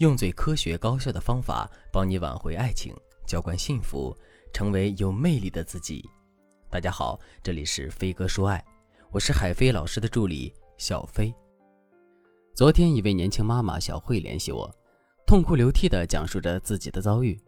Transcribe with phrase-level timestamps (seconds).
[0.00, 2.94] 用最科学高效的方法帮你挽回爱情，
[3.26, 4.16] 浇灌幸福，
[4.50, 6.08] 成为有魅力的自己。
[6.70, 8.64] 大家好，这里是飞哥说爱，
[9.10, 11.30] 我是海飞老师的助理小飞。
[12.54, 14.74] 昨天，一位年轻妈妈小慧联系我，
[15.26, 17.38] 痛哭流涕地讲述着自己的遭遇。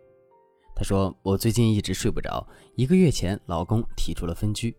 [0.76, 4.76] 她说：“我最近一直睡不着，一个月前老公提出了分居，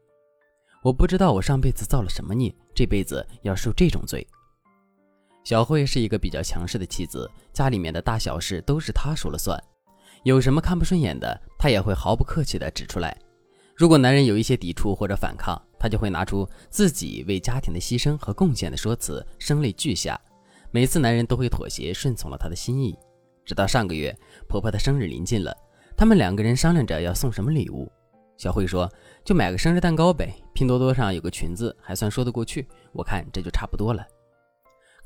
[0.84, 4.24] 我不知道我上辈子造了什么孽，这辈子要受这种罪。”
[5.44, 9.62] 小慧是一个比较强势的妻子，家里面的大小事都是她说了算，
[10.24, 13.18] 有什么看不顺眼的，她也会毫不客气地指出来。
[13.76, 20.20] 如果男人有一些抵触或者反抗，她就会拿出自己为家庭的牺牲和贡献的说辞，声泪俱下。
[20.72, 22.98] 每次男人都会妥协，顺从了她的心意。
[23.46, 24.16] 直到上个月，
[24.48, 25.54] 婆婆的生日临近了，
[25.98, 27.92] 他们两个人商量着要送什么礼物。
[28.38, 28.90] 小慧说
[29.26, 32.66] ：“就买个生日蛋糕呗，拼多多上有个裙子，还算说得过去。
[32.94, 34.04] 我看这就差不多了。”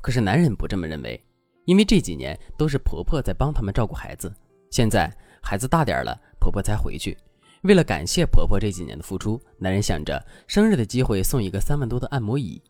[0.00, 1.20] 可是男人不这么认为，
[1.64, 4.32] 因为这几年都是婆婆在帮他们照顾孩子，
[4.70, 7.16] 现在孩子大点了，婆婆才回去。
[7.62, 12.62] 为了感谢婆婆这几年的付出，男人想着生日的机会送一个三万多的按摩椅。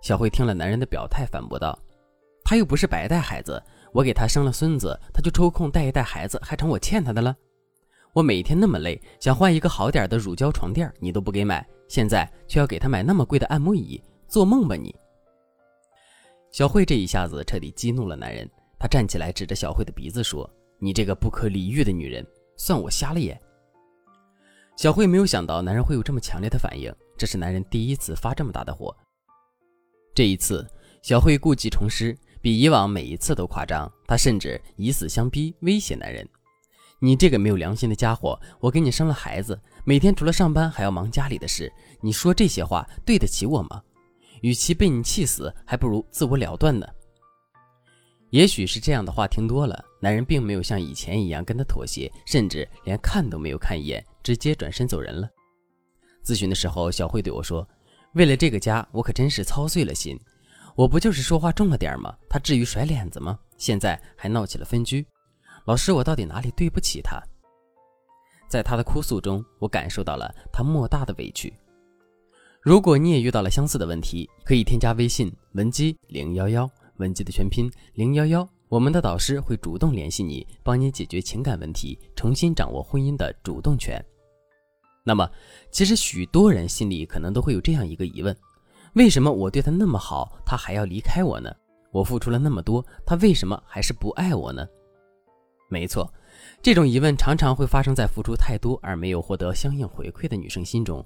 [0.00, 1.76] 小慧听了男人的表态，反驳道
[2.44, 3.60] ：“他又不是白带孩子，
[3.92, 7.36] 我给他生了孙子，他就抽空带一带孩子，还成我欠他的了？
[8.12, 14.94] 我每天那么累，想换一个好点的乳胶床垫，你都不给买，现在却要给他买那么贵的按摩椅，做梦吧你！”
[16.52, 18.46] 小慧这一下子彻底激怒了男人，
[18.78, 22.22] 他站起来指着小慧的鼻子说：“你这个不可理喻的女人，
[22.58, 23.40] 算我瞎了眼。”
[24.76, 28.94] 小慧没有想到男人会有这么强烈的反应，这是男人第一次发这么大的火。
[30.14, 30.68] 这一次，
[31.00, 33.90] 小慧故技重施，比以往每一次都夸张。
[34.06, 36.28] 她甚至以死相逼，威胁男人
[37.00, 43.82] ：“你这个没有良心的家伙，我给你生了孩子，每天除了上班还要忙家里的事，你说这些话对得起我吗？”
[44.42, 46.86] 与其被你气死，还不如自我了断呢。
[48.30, 55.28] 也许是这样的话听多了，男人并没有像以前一样跟他妥协，甚至连看都没有看一眼，直接转身走人了。
[56.24, 57.66] 咨询的时候，小慧对我说
[58.14, 60.18] ：“为了这个家，我可真是操碎了心。
[60.74, 62.16] 我不就是说话重了点吗？
[62.28, 63.38] 他至于甩脸子吗？
[63.58, 65.06] 现在还闹起了分居。
[65.66, 67.22] 老师，我到底哪里对不起他？”
[68.48, 71.52] 在他的哭诉中，我感受到了他莫大的委屈。
[72.62, 84.00] 如果你也遇到了相似的问题，可以添加微信文姬零幺幺，文姬的全拼零幺幺，我们的导师会主动联系你，帮你解决情感问题，重新掌握婚姻的主动权。
[85.02, 85.28] 那么，
[85.72, 88.36] 其实许多人心里可能都会有这样一个疑问：
[88.94, 91.52] 为什么我对他那么好，他还要离开我呢？
[91.90, 94.64] 我付出了那么多，他为什么还是不爱我呢？
[95.68, 96.08] 没错，
[96.62, 101.04] 这种疑问常常会发生在付出太多而没有获得相应回馈的女生心中。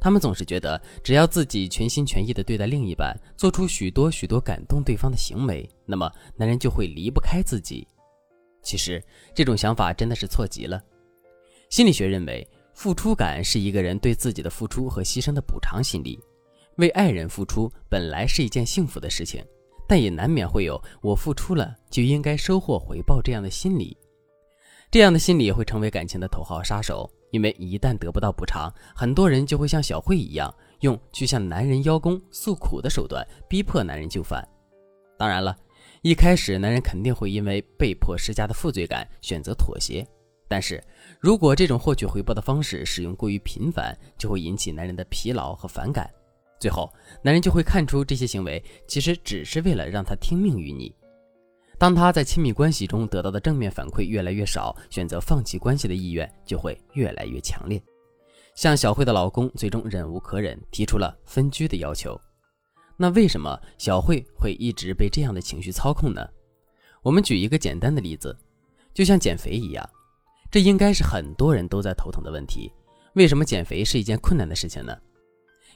[0.00, 7.86] 他们总是觉得，只要自己全心全意地对待另一半，做出许多许多感动对方的行为，那么男人就会离不开自己。
[8.62, 9.02] 其实，
[9.34, 10.82] 这种想法真的是错极了。
[11.70, 16.18] 心理学认为，付出感是一个人对自己的付出和牺牲的补偿心理。
[16.76, 19.44] 为爱人付出本来是一件幸福的事情，
[19.88, 23.96] 但也难免会有“我付出了就应该收获回报”这样的心理。
[24.90, 27.10] 这样的心理会成为感情的头号杀手。
[27.30, 34.46] 因为一旦得不到补偿，很多人就会像小慧一样，用去向男人邀功诉苦的手段逼迫男人就范。
[35.18, 35.56] 当然了，
[36.02, 40.06] 一开始男人肯定会因为被迫施加的负罪感选择妥协，
[40.48, 40.82] 但是
[41.20, 46.08] 如果这种获取回报的方式使用过于频繁，就会引起男人的疲劳和反感，
[46.60, 46.90] 最后
[47.22, 50.94] 男人就会看出这些行为其实只是为了让他听命于你。
[51.78, 57.80] 当他在亲密关系中得到的正面反馈越来越少，选择放弃关系的意愿就会越来越强烈。
[58.56, 62.20] 像小慧的老公最终忍无可忍，提出了分居的要求。
[62.96, 66.28] 那为什么小慧会一直被这样的情绪操控呢？
[67.00, 68.36] 我们举一个简单的例子，
[68.92, 69.88] 就像减肥一样，
[70.50, 72.72] 这应该是很多人都在头疼的问题。
[73.12, 74.98] 为什么减肥是一件困难的事情呢？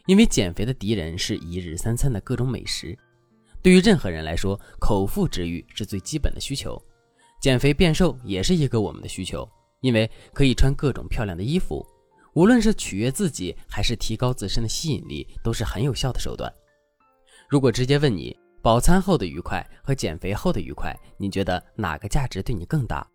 [0.06, 2.98] 因为减肥的敌人是一日三餐的各种美食。
[3.62, 6.80] 对于任何人来说，口腹之欲是最基本的需求，
[7.40, 9.48] 减肥变瘦也是一个我们的需求，
[9.80, 11.86] 因为可以穿各种漂亮的衣服，
[12.34, 16.52] 无论是取悦自己还是提高自身的吸引力，都是很有效的手段。
[17.48, 23.06] 如果直接问你，饱餐后的愉快和减肥后的愉快，你觉得哪个价值对你更大？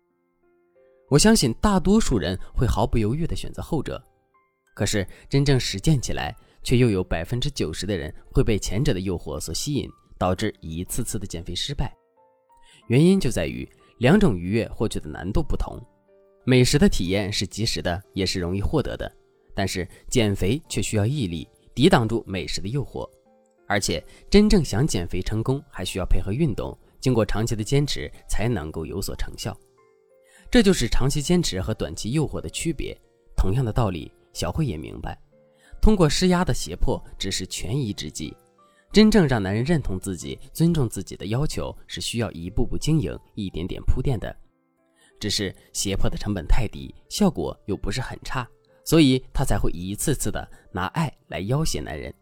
[1.10, 4.02] 我相信大多数人会毫不犹豫地选择后者，
[4.74, 9.86] 可是真正实践起来，却又有百分之九十的人会被前者的诱惑所吸引。
[10.18, 11.96] 导致一次次的减肥失败，
[12.88, 13.66] 原因就在于
[13.98, 15.80] 两种愉悦获取的难度不同。
[16.44, 19.10] 美食的体验是及时的，也是容易获得的，
[19.54, 23.08] 但是减肥却需要毅力，抵挡住美食的诱惑。
[23.66, 29.54] 而且真正想减肥成功，还需要配合运动，经过长期的坚持才能够有所成效。
[30.50, 32.98] 这就是长期坚持和短期诱惑的区别。
[33.36, 35.20] 同样的道理，小慧也明白，
[35.82, 38.34] 通过施压的胁迫只是权宜之计。
[38.90, 44.34] 真正让男人认同自己、尊重自己的要求，是需要一步步经营、一点点铺垫的。
[45.20, 48.48] 只是胁迫的成本太低，效果又不是很差，
[48.84, 52.12] 所以他才会一次次的拿爱来要挟男人。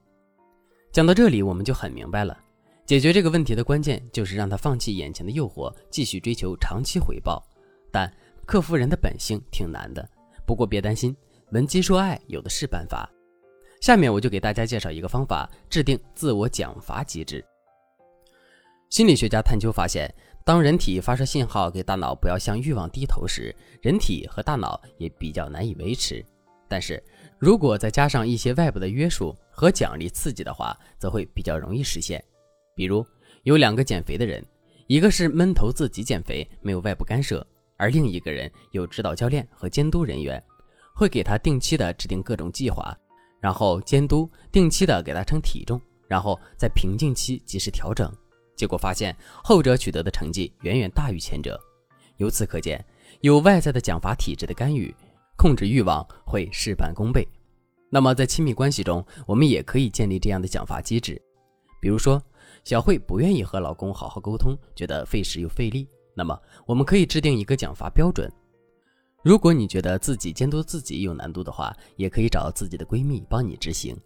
[0.92, 2.36] 讲到这里，我们就很明白了，
[2.84, 7.46] 解决这个问题的关键就是让他放弃眼前的诱惑，继续追求长期回报。
[7.92, 8.12] 但
[8.44, 10.08] 克服人的本性挺难的，
[10.46, 11.14] 不过别担心，
[11.52, 13.08] 闻鸡说爱有的是办法。
[13.80, 17.44] 下面我就给大家介绍一个方法：制定自我奖罚机制。
[18.90, 20.12] 心理学家探究发现，
[20.44, 26.24] 当人体发射信号给大脑不要向欲望低头时，人体和大脑也比较难以维持。
[26.68, 27.02] 但是
[27.38, 32.22] 如果再加上一些外部的约束和奖励刺激的话，则会比较容易实现。
[32.74, 33.06] 比如
[33.42, 34.44] 有两个减肥的人，
[34.86, 37.46] 一个是闷头自己减肥，没有外部干涉。
[37.76, 40.42] 而另一个人有指导教练和监督人员，
[40.94, 42.96] 会给他定期的制定各种计划，
[43.40, 48.12] 然后监督定期的给他称体重，然后在瓶颈期及时调整。
[48.56, 51.60] 结果发现后者取得的成绩远远大于前者。
[52.16, 52.82] 由此可见，
[53.20, 54.94] 有外在的奖罚体制的干预，
[55.36, 57.28] 控制欲望会事半功倍。
[57.90, 61.20] 那么在亲密关系中，我们也可以建立这样的奖罚机制。
[61.80, 62.20] 比如说，
[62.64, 65.86] 小慧不愿意和老公好好沟通，觉得费时又费力。
[66.14, 68.32] 那么，我们可以制定一个奖罚标准。
[69.26, 73.96] 如果你觉得自己监督自己有难度的话，也可以找自己的闺蜜帮你执行。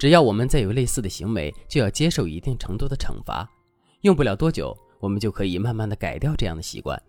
[0.00, 3.48] 只要我们再有类似的行为，就要接受一定程度的惩罚。
[4.00, 7.00] 用不了多久，我们就可以慢慢的改掉这样的习惯。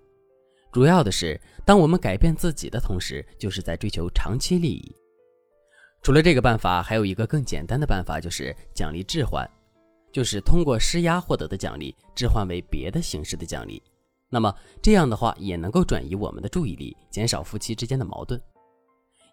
[0.71, 4.95] 主要的是，当我们改变自己的同时，就是在追求长期利益。
[6.03, 9.43] 除了这个办法，还有一个更简单的办法，就是奖励置换，
[10.11, 13.81] 就是通过施压获得的奖励置换为别的形式的奖励。
[14.29, 18.41] 那么这样的话也能够转移我们的注意力，减少夫妻之间的矛盾。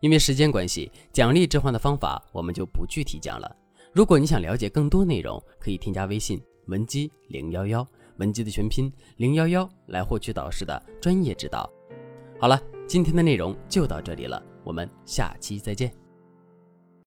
[0.00, 3.56] 因为时间关系，奖励置换的方法我们就不具体讲了。
[3.92, 7.86] 如果你想了解更多内容，可以添加微信文姬零幺幺，
[8.16, 11.70] 文姬的全拼零幺幺来获取导师的专业指导。
[12.40, 16.01] 好了，今天的内容就到这里了，我们下期再见。